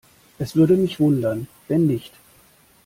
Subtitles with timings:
[0.39, 2.11] Es würde mich wundern, wenn nicht.